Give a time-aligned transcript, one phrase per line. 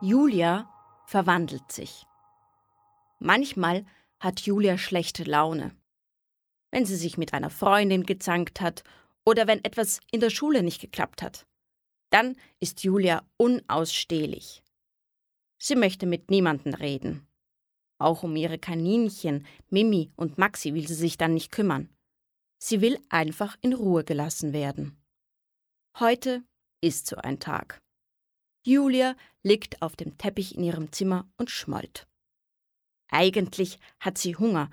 [0.00, 0.68] Julia
[1.06, 2.04] verwandelt sich.
[3.20, 3.86] Manchmal
[4.20, 5.74] hat Julia schlechte Laune.
[6.70, 8.84] Wenn sie sich mit einer Freundin gezankt hat
[9.24, 11.46] oder wenn etwas in der Schule nicht geklappt hat.
[12.10, 14.62] Dann ist Julia unausstehlich.
[15.58, 17.26] Sie möchte mit niemandem reden.
[17.98, 21.88] Auch um ihre Kaninchen, Mimi und Maxi will sie sich dann nicht kümmern.
[22.66, 24.96] Sie will einfach in Ruhe gelassen werden.
[25.98, 26.42] Heute
[26.80, 27.82] ist so ein Tag.
[28.64, 32.08] Julia liegt auf dem Teppich in ihrem Zimmer und schmollt.
[33.08, 34.70] Eigentlich hat sie Hunger,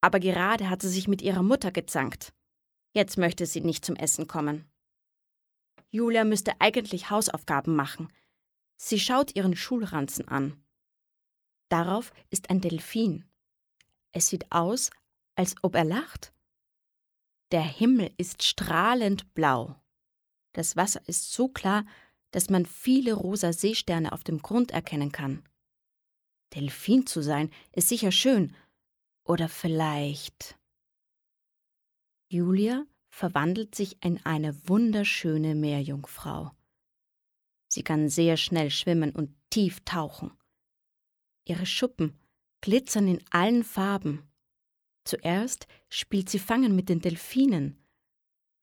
[0.00, 2.32] aber gerade hat sie sich mit ihrer Mutter gezankt.
[2.92, 4.70] Jetzt möchte sie nicht zum Essen kommen.
[5.90, 8.12] Julia müsste eigentlich Hausaufgaben machen.
[8.76, 10.64] Sie schaut ihren Schulranzen an.
[11.68, 13.24] Darauf ist ein Delfin.
[14.12, 14.90] Es sieht aus,
[15.34, 16.33] als ob er lacht.
[17.54, 19.80] Der Himmel ist strahlend blau.
[20.54, 21.86] Das Wasser ist so klar,
[22.32, 25.44] dass man viele rosa Seesterne auf dem Grund erkennen kann.
[26.52, 28.56] Delfin zu sein ist sicher schön.
[29.22, 30.58] Oder vielleicht.
[32.28, 36.50] Julia verwandelt sich in eine wunderschöne Meerjungfrau.
[37.68, 40.32] Sie kann sehr schnell schwimmen und tief tauchen.
[41.44, 42.18] Ihre Schuppen
[42.62, 44.28] glitzern in allen Farben.
[45.04, 47.78] Zuerst spielt sie Fangen mit den Delfinen.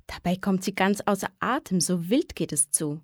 [0.08, 3.02] Dabei kommt sie ganz außer Atem, so wild geht es zu.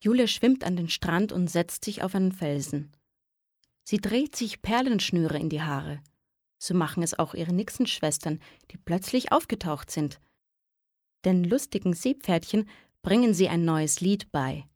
[0.00, 2.92] Julia schwimmt an den Strand und setzt sich auf einen Felsen.
[3.84, 6.02] Sie dreht sich Perlenschnüre in die Haare.
[6.58, 10.20] So machen es auch ihre Nixenschwestern, die plötzlich aufgetaucht sind.
[11.24, 12.68] Den lustigen Seepferdchen
[13.02, 14.66] bringen sie ein neues Lied bei.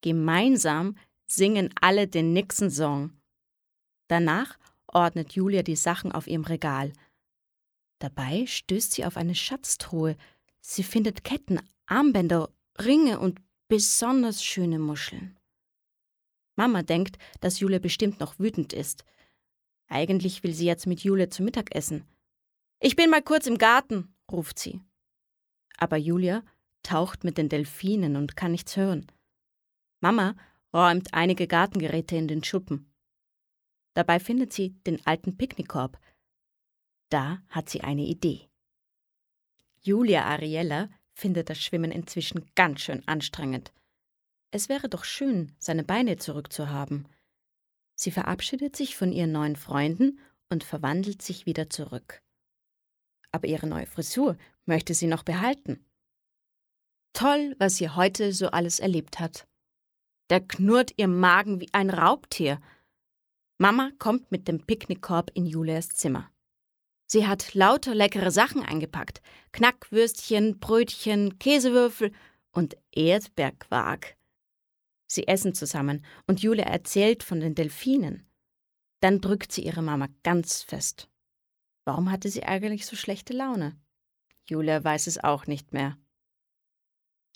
[0.00, 3.12] Gemeinsam singen alle den Nixon-Song.
[4.08, 6.92] Danach ordnet Julia die Sachen auf ihrem Regal.
[7.98, 10.16] Dabei stößt sie auf eine Schatztruhe.
[10.60, 15.38] Sie findet Ketten, Armbänder, Ringe und besonders schöne Muscheln.
[16.56, 19.04] Mama denkt, dass Jule bestimmt noch wütend ist.
[19.88, 22.04] Eigentlich will sie jetzt mit Jule zu Mittag essen.
[22.80, 24.80] Ich bin mal kurz im Garten, ruft sie.
[25.76, 26.44] Aber Julia
[26.82, 29.06] taucht mit den Delfinen und kann nichts hören.
[30.00, 30.36] Mama
[30.72, 32.92] räumt einige Gartengeräte in den Schuppen.
[33.94, 35.98] Dabei findet sie den alten Picknickkorb.
[37.08, 38.48] Da hat sie eine Idee.
[39.80, 43.72] Julia Ariella findet das Schwimmen inzwischen ganz schön anstrengend.
[44.50, 47.08] Es wäre doch schön, seine Beine zurückzuhaben.
[47.94, 50.20] Sie verabschiedet sich von ihren neuen Freunden
[50.50, 52.22] und verwandelt sich wieder zurück.
[53.32, 55.84] Aber ihre neue Frisur möchte sie noch behalten.
[57.12, 59.46] Toll, was sie heute so alles erlebt hat.
[60.28, 62.60] Da knurrt ihr Magen wie ein Raubtier.
[63.58, 66.30] Mama kommt mit dem Picknickkorb in Julias Zimmer.
[67.10, 72.12] Sie hat lauter leckere Sachen eingepackt: Knackwürstchen, Brötchen, Käsewürfel
[72.52, 74.16] und Erdbeerquark.
[75.10, 78.28] Sie essen zusammen und Julia erzählt von den Delfinen.
[79.00, 81.08] Dann drückt sie ihre Mama ganz fest.
[81.86, 83.80] Warum hatte sie eigentlich so schlechte Laune?
[84.46, 85.96] Julia weiß es auch nicht mehr.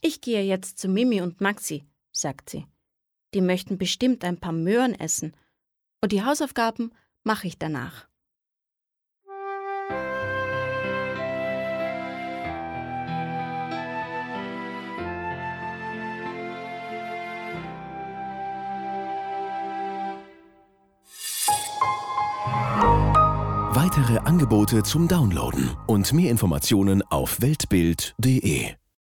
[0.02, 2.66] Ich gehe jetzt zu Mimi und Maxi, sagt sie.
[3.32, 5.34] Die möchten bestimmt ein paar Möhren essen.
[6.02, 8.08] Und die Hausaufgaben mache ich danach.
[23.74, 28.81] Weitere Angebote zum Downloaden und mehr Informationen auf weltbild.de